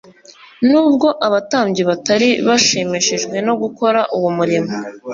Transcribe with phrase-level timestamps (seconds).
[0.69, 4.73] Nubwo abatambyi batari bashimishijwe no gukora uwo murimo,